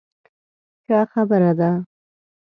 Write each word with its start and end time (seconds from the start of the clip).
ښه 0.85 0.99
خبره 1.11 1.51
ده. 1.59 1.69